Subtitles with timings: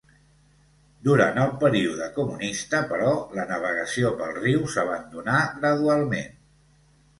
[1.07, 6.37] Durant el període comunista, però, la navegació pel riu s'abandonà gradualment.